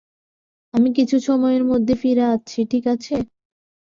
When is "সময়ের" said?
1.27-1.63